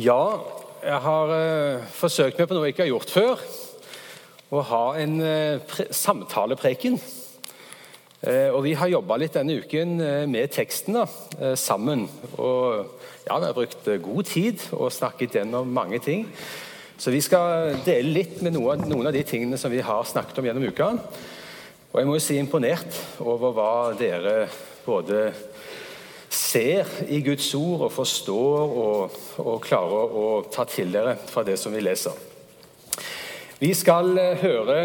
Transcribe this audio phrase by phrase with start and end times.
[0.00, 0.38] Ja,
[0.80, 3.40] jeg har uh, forsøkt meg på noe jeg ikke har gjort før.
[4.54, 6.96] Å ha en uh, samtalepreken.
[8.22, 9.98] Uh, og vi har jobba litt denne uken
[10.30, 11.04] med teksten da,
[11.58, 12.06] sammen.
[12.38, 12.94] Og
[13.26, 16.24] ja, vi har brukt god tid og snakket gjennom mange ting.
[16.96, 20.40] Så vi skal dele litt med noen, noen av de tingene som vi har snakket
[20.40, 20.94] om gjennom uka.
[21.90, 24.46] Og jeg må jo si imponert over hva dere
[24.86, 25.26] både
[26.30, 31.56] ser i Guds ord og forstår og, og klarer å ta til dere fra det
[31.58, 32.14] som vi leser.
[33.60, 34.80] Vi skal eh, høre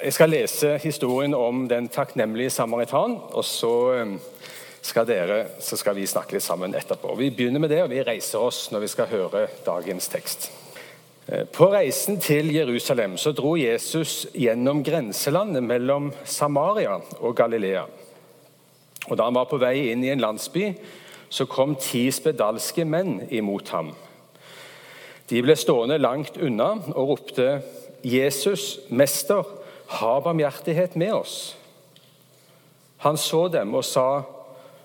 [0.00, 4.14] Jeg skal lese historien om den takknemlige samaritan, og så eh,
[4.80, 7.14] skal dere så skal vi snakke litt sammen etterpå.
[7.18, 10.50] Vi begynner med det, og vi reiser oss når vi skal høre dagens tekst.
[11.28, 17.86] Eh, På reisen til Jerusalem så dro Jesus gjennom grenselandet mellom Samaria og Galilea.
[19.10, 20.70] Og Da han var på vei inn i en landsby,
[21.30, 23.92] så kom ti spedalske menn imot ham.
[25.30, 27.62] De ble stående langt unna og ropte,
[28.02, 29.44] 'Jesus, mester,
[29.86, 31.56] ha barmhjertighet med oss.'
[32.98, 34.22] Han så dem og sa,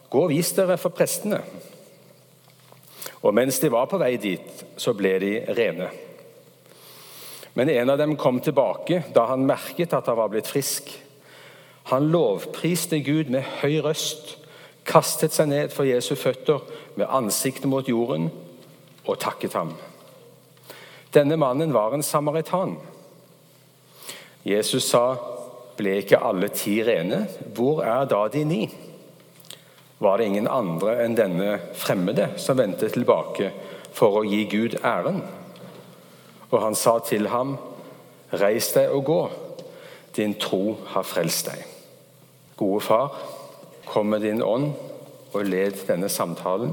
[0.09, 1.44] 'Gå og vis dere for prestene.'
[3.23, 5.89] Og mens de var på vei dit, så ble de rene.
[7.53, 11.05] Men en av dem kom tilbake da han merket at han var blitt frisk.
[11.86, 14.38] Han lovpriste Gud med høy røst,
[14.86, 16.64] kastet seg ned for Jesu føtter
[16.97, 18.31] med ansiktet mot jorden
[19.05, 19.75] og takket ham.
[21.13, 22.78] Denne mannen var en samaritan.
[24.45, 25.16] Jesus sa,
[25.78, 27.28] 'Ble ikke alle ti rene?
[27.53, 28.73] Hvor er da de ni?'
[30.00, 33.52] Var det ingen andre enn denne fremmede som vendte tilbake
[33.91, 35.22] for å gi Gud æren?
[36.52, 37.58] Og han sa til ham,
[38.33, 39.30] 'Reis deg og gå.
[40.16, 41.75] Din tro har frelst deg.'
[42.56, 43.11] Gode far,
[43.86, 44.72] kom med din ånd
[45.36, 46.72] og led denne samtalen.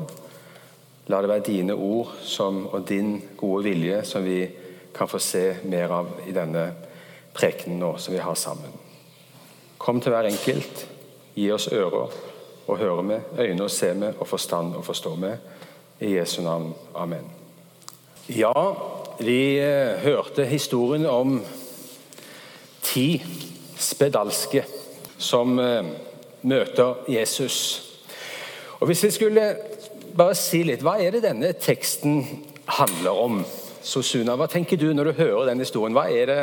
[1.11, 4.45] La det være dine ord som, og din gode vilje som vi
[4.95, 6.69] kan få se mer av i denne
[7.35, 8.71] prekenen nå som vi har sammen.
[9.79, 10.85] Kom til hver enkelt.
[11.35, 12.15] Gi oss ører
[12.71, 15.49] å høre med, øyne å se med og forstand å forstå med.
[16.03, 16.71] I Jesu navn.
[16.95, 17.27] Amen.
[18.31, 18.55] Ja,
[19.19, 21.41] vi eh, hørte historien om
[22.83, 23.23] ti
[23.79, 24.65] spedalske
[25.23, 25.91] som eh,
[26.43, 27.59] møter Jesus.
[28.81, 29.49] Og Hvis vi skulle
[30.17, 32.23] bare si litt, hva er det denne teksten
[32.79, 33.43] handler om?
[33.83, 35.95] Sosuna, hva tenker du når du hører den historien?
[35.97, 36.41] Hva er det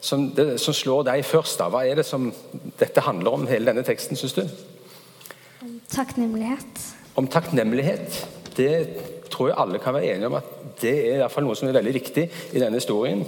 [0.00, 1.58] som, det, som slår deg først?
[1.60, 1.68] da?
[1.72, 2.30] Hva er det som
[2.80, 4.42] dette handler om, hele denne teksten, syns du?
[5.62, 6.86] Om Takknemlighet.
[7.20, 8.22] Om takknemlighet.
[8.56, 8.72] Det
[9.32, 10.48] tror jeg alle kan være enige om at
[10.80, 13.20] det er i hvert fall noe som er veldig viktig i denne historien.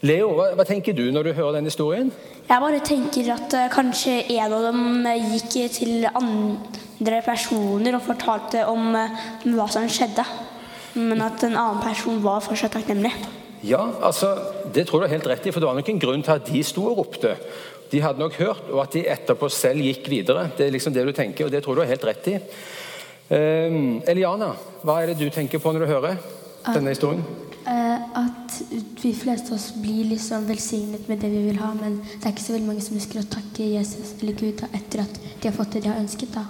[0.00, 2.08] Leo, hva, hva tenker du når du hører denne historien?
[2.46, 8.06] Jeg bare tenker at uh, kanskje en av dem eh, gikk til andre personer og
[8.06, 10.24] fortalte om uh, hva som skjedde.
[10.96, 13.12] Men at en annen person var fortsatt takknemlig.
[13.60, 14.32] Ja, altså,
[14.72, 16.48] det tror du er helt rett i, for det var nok en grunn til at
[16.48, 17.34] de sto og ropte.
[17.92, 20.48] De hadde nok hørt, og at de etterpå selv gikk videre.
[20.56, 22.38] Det er liksom det du tenker, og det tror du er helt rett i.
[23.30, 26.16] Um, Eliana, hva er det du tenker på når du hører
[26.72, 27.49] denne historien?
[29.02, 32.34] Vi fleste av oss blir liksom velsignet med det vi vil ha, men det er
[32.34, 35.56] ikke så veldig mange som husker å takke Jesus eller Gud etter at de har
[35.56, 36.34] fått det de har ønsket.
[36.34, 36.46] da.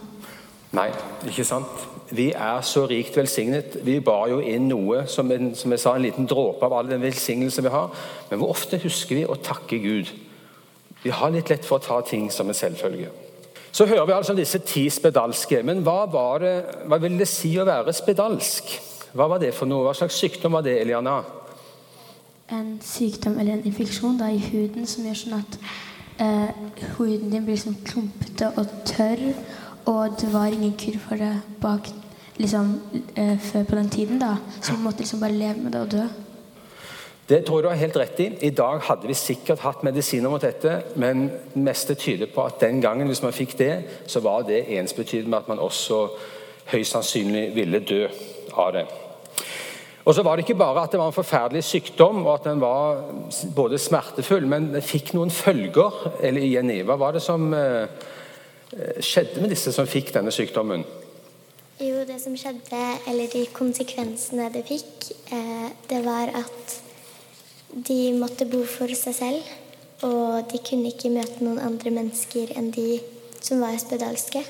[0.76, 0.88] Nei,
[1.26, 1.86] ikke sant?
[2.14, 3.80] Vi er så rikt velsignet.
[3.86, 6.90] Vi bar jo inn noe, som, en, som jeg sa, en liten dråpe av all
[6.90, 7.90] den velsignelse vi har.
[8.30, 10.12] Men hvor ofte husker vi å takke Gud?
[11.02, 13.10] Vi har litt lett for å ta ting som en selvfølge.
[13.70, 15.62] Så hører vi altså om disse ti spedalske.
[15.66, 16.54] Men hva, var det,
[16.90, 18.74] hva vil det si å være spedalsk?
[19.14, 19.88] Hva var det for noe?
[19.88, 21.20] Hva slags sykdom var det, Eliana?
[22.50, 25.58] En sykdom eller en infeksjon da, i huden som gjør sånn at
[26.20, 26.48] eh,
[26.96, 29.22] huden din blir liksom klumpete og tørr,
[29.90, 31.30] og det var ingen kur for det
[31.62, 31.92] bak
[32.40, 32.80] liksom,
[33.14, 34.18] eh, før på den tiden.
[34.18, 36.08] da, Så man måtte liksom bare leve med det og dø.
[37.28, 38.46] Det tror jeg du har helt rett i.
[38.46, 42.60] I dag hadde vi sikkert hatt medisiner mot dette, men det meste tyder på at
[42.60, 46.08] den gangen hvis man fikk det, så var det ensbetydende med at man også
[46.72, 48.08] høyst sannsynlig ville dø
[48.56, 48.84] av det.
[50.04, 52.62] Og så var det ikke bare at det var en forferdelig sykdom, og at den
[52.62, 53.02] var
[53.56, 56.16] både smertefull, men den fikk noen følger.
[56.24, 57.90] Eller Jenny, hva var det som eh,
[59.04, 60.86] skjedde med disse som fikk denne sykdommen?
[61.80, 66.80] Jo, det som skjedde, eller de konsekvensene det fikk, eh, det var at
[67.70, 69.56] de måtte bo for seg selv.
[70.04, 73.02] Og de kunne ikke møte noen andre mennesker enn de
[73.44, 74.40] som var spedalske.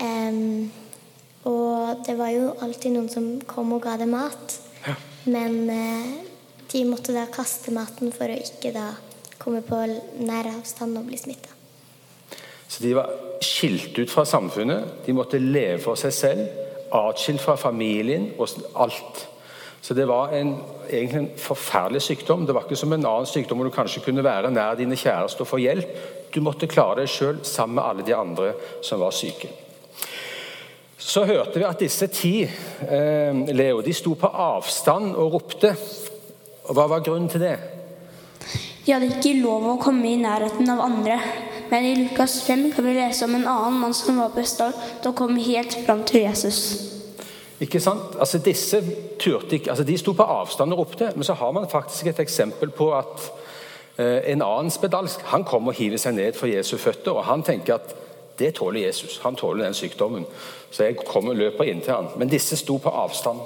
[0.00, 0.70] Em,
[1.48, 4.58] og det var jo alltid noen som kom og ga dem mat.
[5.28, 6.14] Men eh,
[6.72, 8.90] de måtte da kaste maten for å ikke da
[9.40, 9.78] komme på
[10.24, 11.52] nær avstand og bli smitta.
[12.68, 13.12] Så De var
[13.44, 15.04] skilt ut fra samfunnet.
[15.06, 16.60] De måtte leve for seg selv.
[16.94, 18.48] Atskilt fra familien og
[18.82, 19.26] alt.
[19.84, 20.54] Så det var en,
[20.88, 22.46] egentlig en forferdelig sykdom.
[22.46, 25.44] Det var ikke som en annen sykdom hvor du kanskje kunne være nær dine kjæreste
[25.44, 25.92] og få hjelp.
[26.32, 29.52] Du måtte klare deg sjøl sammen med alle de andre som var syke.
[31.04, 35.74] Så hørte vi at disse ti eh, Leo, de sto på avstand og ropte.
[36.64, 37.58] Og Hva var grunnen til det?
[38.86, 41.18] De hadde ikke lov å komme i nærheten av andre.
[41.68, 45.16] Men i Lukas 5 kan vi lese om en annen mann som var bestandt og
[45.18, 46.60] kom helt fram til Jesus.
[47.60, 48.16] Ikke sant?
[48.16, 48.80] Altså disse
[49.20, 52.24] turte ikke, altså De sto på avstand og ropte, men så har man faktisk et
[52.24, 53.28] eksempel på at
[54.00, 57.44] eh, en annen spedalsk han kom og hiver seg ned for Jesu føtter, og han
[57.44, 57.94] tenker at
[58.38, 59.20] det tåler Jesus.
[59.22, 60.26] Han tåler den sykdommen.
[60.70, 62.10] Så jeg kom og løper inn til han.
[62.18, 63.40] Men disse sto på avstand.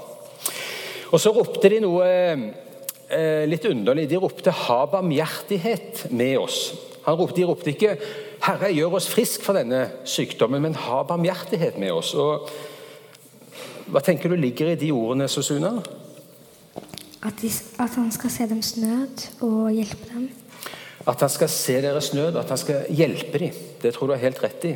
[1.12, 4.08] Og så ropte de noe eh, litt underlig.
[4.08, 6.74] De ropte 'ha barmhjertighet med oss'.
[7.06, 7.96] Ropte, de ropte ikke
[8.42, 12.16] 'Herre, gjør oss frisk for denne sykdommen', men 'ha barmhjertighet med oss'.
[12.16, 12.50] Og
[13.88, 15.78] hva tenker du ligger i de ordene, Susuna?
[17.22, 20.28] At, de, at han skal se dems nød og hjelpe dem.
[21.06, 23.58] At han skal se deres nød, og at han skal hjelpe dem.
[23.82, 24.74] Det tror du er helt rett i.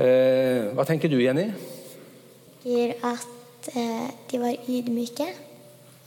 [0.00, 1.48] Eh, hva tenker du, Jenny?
[3.06, 5.26] At eh, de var ydmyke,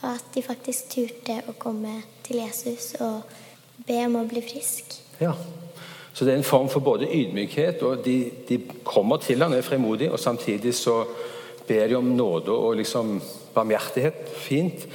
[0.03, 3.24] og at de faktisk turte å komme til Jesus og
[3.88, 4.97] be om å bli frisk.
[5.21, 5.33] Ja,
[6.13, 8.18] så det er en form for både ydmykhet, og de,
[8.50, 11.01] de kommer til ham, er frimodige, og samtidig så
[11.68, 13.18] ber de om nåde og liksom
[13.56, 14.27] barmhjertighet.
[14.45, 14.88] Fint.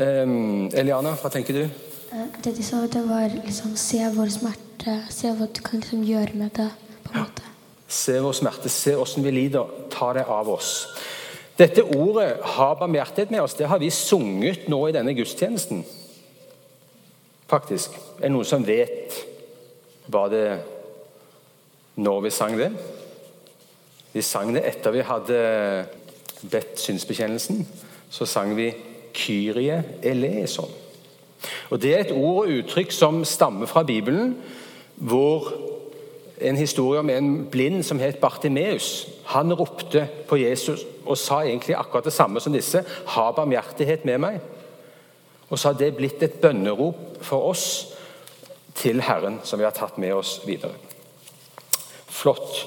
[0.00, 0.24] Eh,
[0.80, 1.83] Eliana, hva tenker du?
[2.14, 6.04] Eh, det de sa, det var liksom se vår smerte, se hva du kan liksom
[6.06, 6.70] gjøre med det.
[7.04, 7.42] på en måte.
[7.88, 9.66] Se vår smerte, se åssen vi lider.
[9.90, 10.86] Ta det av oss.
[11.58, 15.84] Dette ordet 'ha barmhjertighet med oss' det har vi sunget nå i denne gudstjenesten.
[17.46, 17.90] Faktisk.
[18.18, 19.12] Er det noen som vet
[20.06, 20.60] hva det
[21.96, 22.72] når vi sang det?
[24.12, 25.86] Vi sang det etter vi hadde
[26.50, 27.68] bedt synsbekjennelsen,
[28.10, 28.74] så sang vi
[29.12, 30.83] 'Kyrie eleison'.
[31.70, 34.36] Og Det er et ord og uttrykk som stammer fra Bibelen,
[34.94, 35.52] hvor
[36.40, 39.08] en historie om en blind som het Bartimeus.
[39.24, 42.84] Han ropte på Jesus og sa egentlig akkurat det samme som disse.
[43.06, 44.40] 'Ha barmhjertighet med meg.'
[45.50, 47.86] Og så har det blitt et bønnerop for oss
[48.74, 50.72] til Herren, som vi har tatt med oss videre.
[52.08, 52.66] Flott.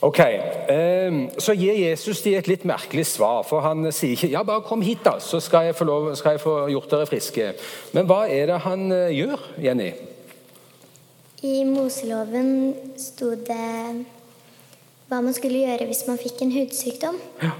[0.00, 3.42] Ok, ehm, Så gir Jesus de et litt merkelig svar.
[3.46, 6.36] For han sier ikke ja, bare kom hit, da, så skal jeg få, lov, skal
[6.36, 7.48] jeg få gjort dere friske.
[7.96, 9.90] Men hva er det han eh, gjør, Jenny?
[11.42, 14.04] I Moseloven sto det
[15.08, 17.18] hva man skulle gjøre hvis man fikk en hudsykdom.
[17.42, 17.54] Ja.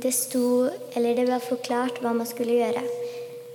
[0.00, 2.80] Det sto, eller det var forklart hva man skulle gjøre.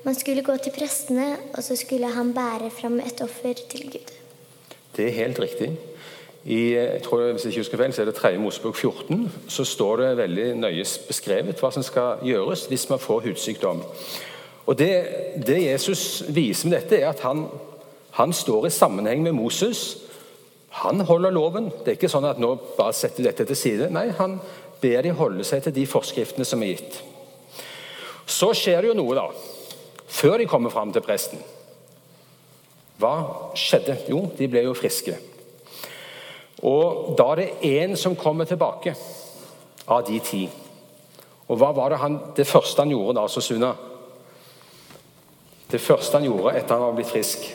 [0.06, 4.12] Man skulle gå til prestene, og så skulle han bære fram et offer til Gud.
[4.94, 5.72] Det er helt riktig.
[6.46, 8.38] I jeg tror, hvis jeg ikke husker feil, så er det 3.
[8.38, 13.24] Mosebok 14 så står det veldig nøye beskrevet hva som skal gjøres hvis man får
[13.26, 13.82] hudsykdom.
[14.66, 14.92] Og Det,
[15.48, 17.48] det Jesus viser med dette, er at han,
[18.12, 19.98] han, står i sammenheng med Moses.
[20.86, 21.72] Han holder loven.
[21.82, 23.90] Det er ikke sånn at nå bare setter dette til side.
[23.94, 24.40] Nei, han
[24.82, 27.02] ber de holde seg til de forskriftene som er gitt.
[28.26, 29.30] Så skjer det jo noe, da.
[30.06, 31.42] Før de kommer fram til presten.
[33.02, 33.16] Hva
[33.58, 33.98] skjedde?
[34.10, 35.18] Jo, de ble jo friske.
[36.64, 38.96] Og da er det én som kommer tilbake
[39.88, 40.46] av de ti.
[41.48, 43.74] Og hva var det, han, det første han gjorde da, Susuna?
[45.72, 47.46] Det første han gjorde etter han var blitt frisk?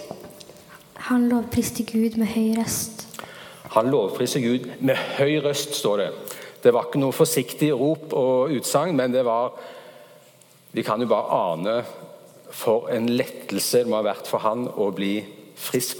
[1.09, 3.07] Han lovpriste Gud med høy røst.
[3.75, 6.09] Han lovpriser Gud med høy røst, står det.
[6.63, 9.55] Det var ikke noe forsiktig rop og utsagn, men det var
[10.71, 11.73] Vi kan jo bare ane
[12.55, 15.40] for en lettelse det må ha vært for han å bli frisk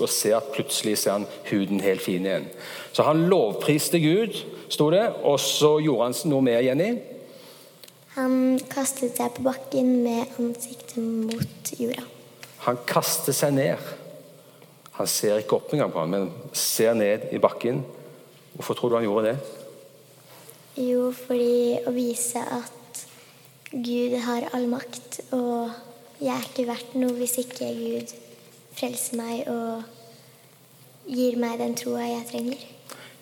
[0.01, 2.49] og ser at plutselig ser han huden helt fin igjen.
[2.93, 4.35] Så han lovpriste Gud,
[4.69, 6.95] sto det, og så gjorde han noe mer, Jenny?
[8.17, 12.03] Han kastet seg på bakken med ansiktet mot jorda.
[12.67, 13.91] Han kaster seg ned.
[14.99, 17.85] Han ser ikke opp engang på ham, men ser ned i bakken.
[18.57, 19.37] Hvorfor tror du han gjorde det?
[20.81, 23.05] Jo, fordi å vise at
[23.71, 25.71] Gud har all makt, og
[26.21, 28.13] jeg er ikke verdt noe hvis ikke Gud
[28.81, 32.69] frelser meg og gir meg den troa jeg trenger.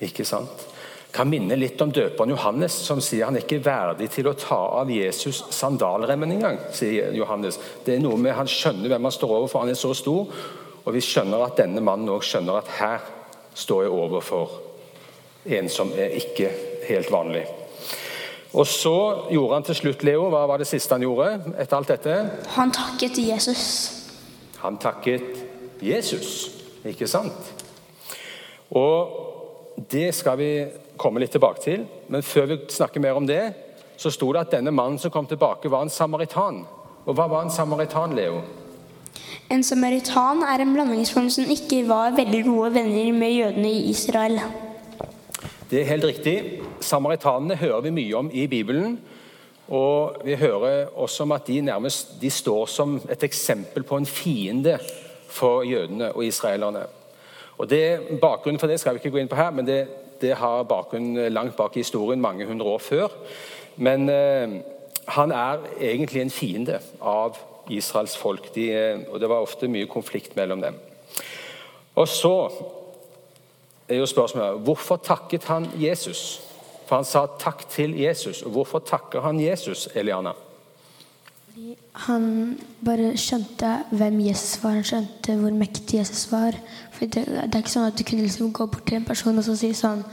[0.05, 0.67] Ikke sant?
[1.13, 4.59] Kan minne litt om døperen Johannes, som sier han er ikke verdig til å ta
[4.83, 6.59] av Jesus sandalremmen engang.
[6.73, 7.59] sier Johannes.
[7.85, 10.29] Det er noe med Han skjønner hvem han står overfor, han er så stor.
[10.85, 13.01] Og vi skjønner at denne mannen òg skjønner at her
[13.55, 14.53] står jeg overfor
[15.49, 16.53] en som er ikke
[16.89, 17.47] helt vanlig.
[18.53, 21.91] Og så gjorde han til slutt, Leo, hva var det siste han gjorde etter alt
[21.93, 22.17] dette?
[22.55, 23.65] Han takket Jesus.
[24.63, 25.48] Han takket
[25.83, 26.51] Jesus,
[26.87, 27.53] ikke sant?
[28.75, 30.53] Og det skal vi
[30.99, 31.87] komme litt tilbake til.
[32.11, 33.43] Men før vi snakker mer om det,
[33.99, 36.65] så sto det at denne mannen som kom tilbake, var en samaritan.
[37.07, 38.43] Og hva var en samaritan, Leo?
[39.51, 44.41] En samaritan er en blandingsform som ikke var veldig gode venner med jødene i Israel.
[45.71, 46.37] Det er helt riktig.
[46.81, 48.99] Samaritanene hører vi mye om i Bibelen.
[49.69, 54.07] Og vi hører også om at de nærmest de står som et eksempel på en
[54.07, 54.79] fiende
[55.29, 56.87] for jødene og israelerne.
[57.59, 59.81] Og det, Bakgrunnen for det skal vi ikke gå inn på her, men det,
[60.21, 63.15] det har bakgrunn langt bak i historien, mange hundre år før.
[63.77, 64.59] Men eh,
[65.09, 67.39] han er egentlig en fiende av
[67.71, 70.79] Israels folk, de, eh, og det var ofte mye konflikt mellom dem.
[71.99, 72.35] Og så
[73.89, 76.43] er jo spørsmålet hvorfor takket han Jesus?
[76.87, 78.43] For han sa takk til Jesus.
[78.43, 80.33] Og hvorfor takker han Jesus, Eliana?
[82.07, 82.25] Han
[82.85, 86.57] bare skjønte hvem Jesus var, han skjønte hvor mektig Jesus var.
[86.95, 89.39] For det, det er ikke sånn at du kunne liksom gå bort til en person
[89.39, 90.05] og så si sånn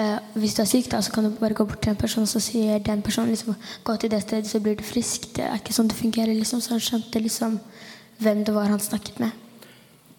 [0.00, 2.24] eh, Hvis du er syk, da, så kan du bare gå bort til en person
[2.24, 5.28] og så sier den personen liksom, gå til det stedet, så blir du frisk.
[5.36, 6.32] Det er ikke sånn det fungerer.
[6.34, 7.58] liksom, Så han skjønte liksom
[8.20, 9.36] hvem det var han snakket med.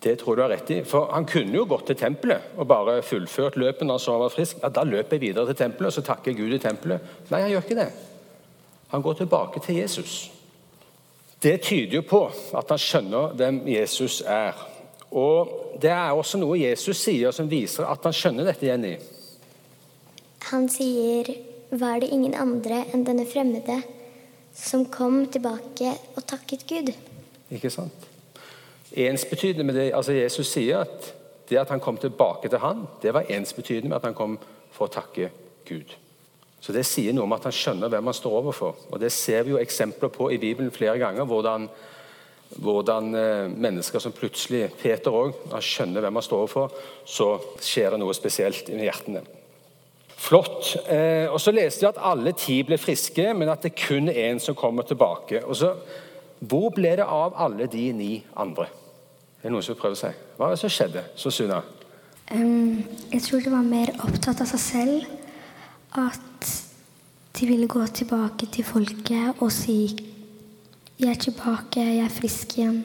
[0.02, 0.82] Det tror du har rett i.
[0.86, 4.62] For han kunne jo gått til tempelet og bare fullført løpet når han var frisk.
[4.62, 7.12] Ja, da løper jeg videre til tempelet og så takker jeg Gud i tempelet.
[7.30, 7.90] Nei, han gjør ikke det.
[8.92, 10.32] Han går tilbake til Jesus.
[11.42, 12.26] Det tyder jo på
[12.58, 14.58] at han skjønner hvem Jesus er.
[15.12, 18.92] Og Det er også noe Jesus sier som viser at han skjønner dette, Jenny.
[20.52, 21.32] Han sier,
[21.72, 23.80] var det ingen andre enn denne fremmede
[24.54, 26.92] som kom tilbake og takket Gud?
[27.50, 28.06] Ikke sant?
[28.92, 31.12] Ensbetydende med det altså Jesus sier at
[31.50, 34.38] det at han kom tilbake til han, det var ensbetydende med at han kom
[34.72, 35.32] for å takke
[35.68, 35.96] Gud.
[36.62, 38.76] Så Det sier noe om at han skjønner hvem han står overfor.
[38.92, 41.26] Og Det ser vi jo eksempler på i Bibelen flere ganger.
[41.26, 41.68] Hvordan,
[42.62, 46.76] hvordan eh, mennesker som plutselig Peter òg, skjønner hvem han står overfor,
[47.06, 49.24] så skjer det noe spesielt i hjertene.
[50.22, 50.76] Flott.
[50.86, 54.30] Eh, og Så leste vi at alle ti ble friske, men at det kun er
[54.30, 55.42] én som kommer tilbake.
[55.46, 55.74] Og så,
[56.42, 58.66] Hvor ble det av alle de ni andre?
[59.42, 60.14] Det er noen som prøver seg.
[60.38, 61.04] Hva var det som skjedde?
[61.16, 61.62] Susuna?
[62.32, 65.21] Um, jeg tror de var mer opptatt av seg selv.
[65.92, 66.64] At
[67.40, 70.08] de ville gå tilbake til folket og si
[71.00, 72.84] 'Jeg er tilbake, jeg er frisk igjen'.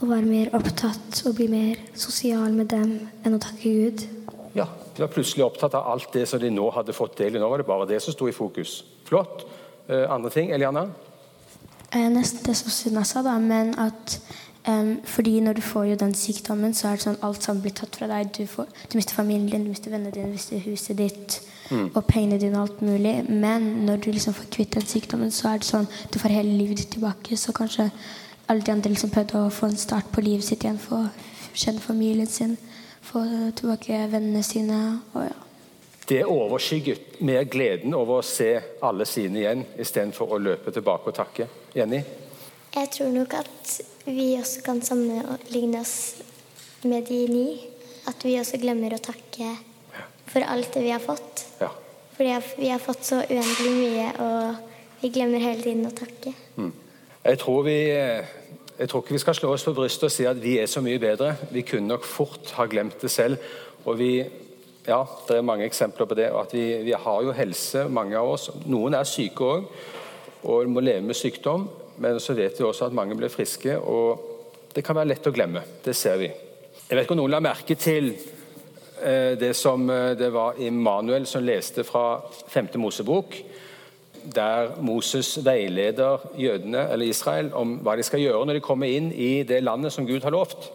[0.00, 4.06] Og være mer opptatt og bli mer sosial med dem enn å takke Gud.
[4.54, 7.38] Ja, De var plutselig opptatt av alt det som de nå hadde fått del i.
[7.38, 8.84] Nå var det bare det som sto i fokus.
[9.04, 9.44] Flott.
[9.88, 10.50] Eh, andre ting?
[10.50, 10.90] Eliana?
[11.92, 14.20] Eh, nesten det som Sunna sa, da, men at
[14.68, 17.72] Um, fordi når du får jo den sykdommen, så er det sånn alt sammen blir
[17.74, 18.28] tatt fra deg.
[18.36, 21.40] Du, får, du mister familien din, du mister vennene dine, du mister huset ditt
[21.72, 21.86] mm.
[21.94, 23.14] og pengene dine og alt mulig.
[23.28, 26.56] Men når du liksom får kvitt den sykdommen, så er det sånn du får hele
[26.58, 27.38] livet ditt tilbake.
[27.40, 27.88] Så kanskje
[28.46, 31.06] alle de andre liksom prøvde å få en start på livet sitt igjen, få
[31.52, 32.56] kjenne familien sin,
[33.02, 33.24] få
[33.58, 34.82] tilbake vennene sine.
[35.14, 35.38] og ja.
[36.08, 38.50] Det overskygget mer gleden over å se
[38.82, 41.46] alle sine igjen, istedenfor å løpe tilbake og takke.
[41.76, 42.02] Jenny?
[42.72, 43.74] Jeg tror nok at
[44.08, 45.96] vi også kan sammenligne oss
[46.88, 47.46] med de ni.
[48.08, 49.52] At vi også glemmer å takke
[50.26, 51.46] for alt det vi har fått.
[51.60, 51.70] Ja.
[52.16, 56.34] Fordi vi har fått så uendelig mye, og vi glemmer hele tiden å takke.
[56.56, 56.72] Mm.
[57.24, 57.78] Jeg, tror vi,
[58.78, 60.82] jeg tror ikke vi skal slå oss på brystet og si at vi er så
[60.84, 61.34] mye bedre.
[61.50, 63.42] Vi kunne nok fort ha glemt det selv.
[63.84, 64.12] Og vi,
[64.86, 66.30] ja, Det er mange eksempler på det.
[66.30, 68.50] og at vi, vi har jo helse, mange av oss.
[68.66, 69.66] Noen er syke òg
[70.42, 71.68] og må leve med sykdom.
[72.02, 75.34] Men så vet vi også at mange blir friske, og det kan være lett å
[75.34, 75.62] glemme.
[75.84, 76.30] Det ser vi.
[76.88, 78.14] Jeg vet ikke om noen la merke til
[79.40, 82.74] det som eh, det var Immanuel som leste fra 5.
[82.80, 83.36] Mosebok,
[84.34, 89.10] der Moses veileder jødene, eller Israel om hva de skal gjøre når de kommer inn
[89.12, 90.70] i det landet som Gud har lovt.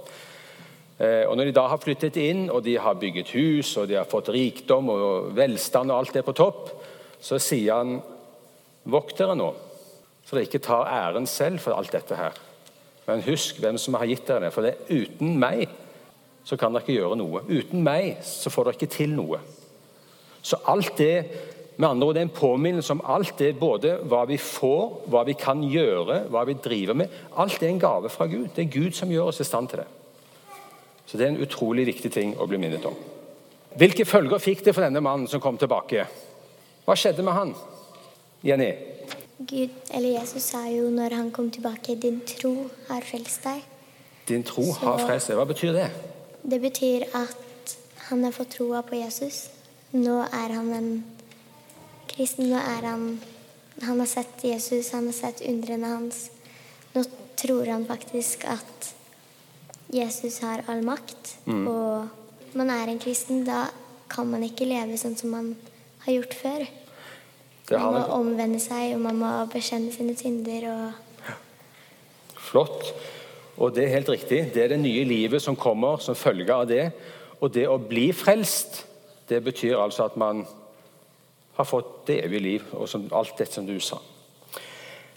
[0.99, 3.95] Eh, og Når de da har flyttet inn, og de har bygget hus, og de
[3.99, 6.69] har fått rikdom og velstand, og alt det på topp,
[7.21, 7.99] så sier han
[8.87, 9.49] Vokt dere nå
[10.27, 12.35] så dere ikke tar æren selv for alt dette her.
[13.07, 14.51] Men husk hvem som har gitt dere det.
[14.51, 15.69] For det er uten meg
[16.47, 17.43] så kan dere ikke gjøre noe.
[17.49, 19.41] Uten meg så får dere ikke til noe.
[20.39, 21.15] Så alt det
[21.77, 25.23] med andre ord, Det er en påminnelse om alt det, både hva vi får, hva
[25.27, 27.09] vi kan gjøre, hva vi driver med.
[27.37, 28.47] Alt er en gave fra Gud.
[28.55, 29.87] Det er Gud som gjør oss i stand til det.
[31.05, 32.95] Så det er en utrolig viktig ting å bli minnet om.
[33.77, 36.07] Hvilke følger fikk det for denne mannen som kom tilbake?
[36.85, 37.53] Hva skjedde med han?
[38.43, 38.71] Jenny?
[39.37, 43.61] Gud, eller Jesus sa jo når han kom tilbake, 'Din tro har frelst deg'.
[44.27, 45.37] Din tro Så, har frelst deg.
[45.37, 45.89] Hva betyr det?
[46.47, 47.77] Det betyr at
[48.07, 49.49] han har fått troa på Jesus.
[49.91, 50.91] Nå er han en
[52.07, 52.47] kristen.
[52.51, 53.09] Nå er han
[53.81, 56.31] Han har sett Jesus, han har sett undrene hans.
[56.95, 57.03] Nå
[57.37, 58.87] tror han faktisk at
[59.93, 61.35] Jesus har all makt.
[61.45, 61.67] Mm.
[61.67, 63.43] Og man er en kristen.
[63.45, 63.67] Da
[64.09, 65.51] kan man ikke leve sånn som man
[66.07, 66.65] har gjort før.
[67.69, 70.71] Man må omvende seg, og man må bekjenne sine synder.
[70.71, 71.37] og
[72.49, 72.93] Flott.
[73.57, 74.43] Og det er helt riktig.
[74.53, 76.91] Det er det nye livet som kommer som følge av det.
[77.41, 78.83] Og det å bli frelst,
[79.29, 80.43] det betyr altså at man
[81.57, 83.97] har fått det evige liv, og som, alt dette som du sa.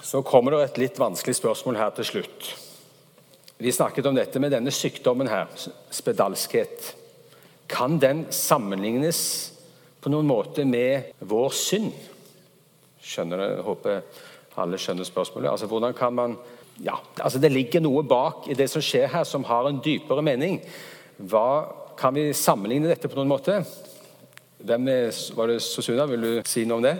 [0.02, 2.48] Så kommer det et litt vanskelig spørsmål her til slutt.
[3.60, 5.52] Vi snakket om dette med denne sykdommen her,
[5.92, 6.94] spedalskhet.
[7.68, 9.20] Kan den sammenlignes
[10.00, 11.92] på noen måte med vår synd?
[13.04, 13.50] Skjønner det?
[13.66, 14.00] Håper
[14.60, 15.50] alle skjønner spørsmålet.
[15.52, 16.38] Altså, hvordan kan man
[16.80, 20.24] ja, altså Det ligger noe bak i det som skjer her, som har en dypere
[20.24, 20.60] mening.
[21.20, 21.68] Hva,
[22.00, 23.60] kan vi sammenligne dette på noen måte?
[24.64, 26.06] Hvem er, var det Susuna?
[26.08, 26.94] Vil du si noe om det?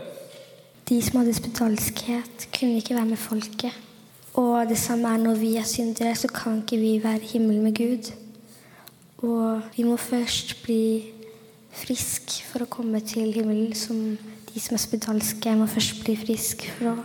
[0.91, 3.87] De som hadde spedalskhet, kunne ikke være med folket.
[4.41, 7.65] Og det samme er når vi er syndere, så kan ikke vi være i himmelen
[7.65, 8.13] med Gud.
[9.25, 11.13] Og vi må først bli
[11.77, 14.17] frisk for å komme til himmelen, som
[14.51, 16.97] de som er spedalske, må først bli frisk for å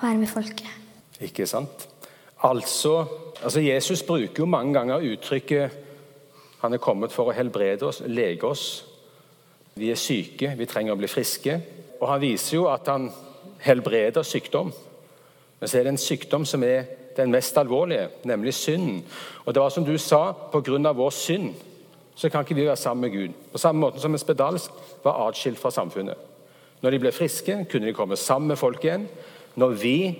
[0.00, 0.68] være med folket.
[1.24, 1.88] Ikke sant?
[2.42, 3.04] Altså,
[3.42, 5.84] altså Jesus bruker jo mange ganger uttrykket
[6.58, 8.64] han er kommet for å helbrede oss, lege oss.
[9.78, 11.54] Vi er syke, vi trenger å bli friske.
[12.00, 13.08] Og han viser jo at han
[13.62, 14.72] helbreder sykdom.
[15.58, 19.04] Men så er det en sykdom som er den mest alvorlige, nemlig synden.
[19.44, 20.92] Og det var som du sa, pga.
[20.92, 21.54] vår synd
[22.18, 23.34] så kan ikke vi være sammen med Gud.
[23.52, 24.70] På samme måte som en spedalsk
[25.04, 26.16] var atskilt fra samfunnet.
[26.82, 29.08] Når de ble friske, kunne de komme sammen med folk igjen.
[29.54, 30.18] Når vi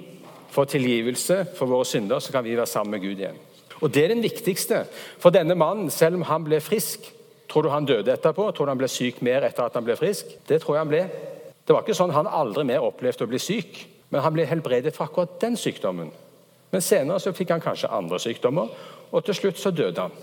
[0.51, 3.39] får tilgivelse for våre synder, så kan vi være sammen med Gud igjen.
[3.81, 4.85] Og Det er den viktigste
[5.19, 7.15] for denne mannen, selv om han ble frisk.
[7.49, 8.51] Tror du han døde etterpå?
[8.53, 10.27] Tror du han ble syk mer etter at han ble frisk?
[10.49, 11.05] Det tror jeg han ble.
[11.65, 14.95] Det var ikke sånn han aldri mer opplevde å bli syk, men han ble helbredet
[14.97, 16.11] fra akkurat den sykdommen.
[16.73, 18.69] Men senere så fikk han kanskje andre sykdommer,
[19.13, 20.17] og til slutt så døde han.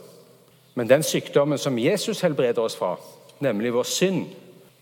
[0.75, 2.95] Men den sykdommen som Jesus helbreder oss fra,
[3.39, 4.25] nemlig vår synd,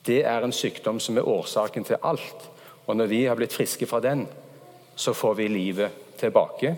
[0.08, 2.50] det er en sykdom som er årsaken til alt.
[2.88, 4.26] Og når vi har blitt friske fra den,
[4.96, 6.76] så får vi livet tilbake.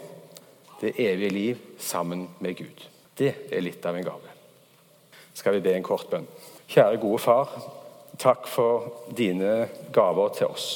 [0.79, 2.87] Det evige liv sammen med Gud.
[3.17, 4.33] Det er litt av en gave.
[5.33, 6.27] Skal vi be en kort bønn.
[6.67, 7.51] Kjære gode far.
[8.19, 10.67] Takk for dine gaver til oss.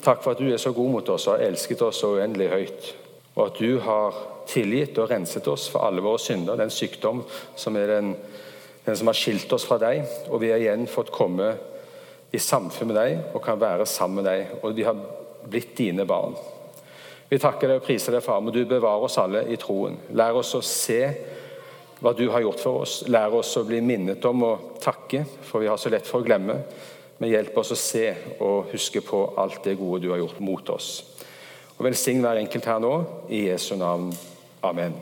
[0.00, 2.48] Takk for at du er så god mot oss og har elsket oss så uendelig
[2.48, 2.90] høyt.
[3.36, 4.16] Og at du har
[4.50, 7.22] tilgitt og renset oss for alle våre synder, den sykdom
[7.56, 8.14] som er den,
[8.86, 10.02] den som har skilt oss fra deg.
[10.28, 11.52] Og vi har igjen fått komme
[12.32, 14.56] i samfunn med deg og kan være sammen med deg.
[14.64, 14.98] Og vi har
[15.48, 16.34] blitt dine barn.
[17.30, 20.00] Vi takker deg og priser deg, far, må du bevare oss alle i troen.
[20.18, 21.00] Lær oss å se
[22.00, 22.96] hva du har gjort for oss.
[23.06, 26.26] Lær oss å bli minnet om å takke, for vi har så lett for å
[26.26, 26.58] glemme.
[27.20, 28.06] Men hjelp oss å se
[28.40, 30.90] og huske på alt det gode du har gjort mot oss.
[31.76, 32.96] Og Velsign hver enkelt her nå,
[33.28, 34.10] i Jesu navn.
[34.64, 34.98] Amen.